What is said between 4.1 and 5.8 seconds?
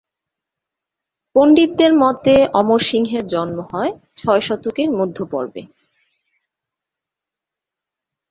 ছয় শতকের মধ্যপর্বে।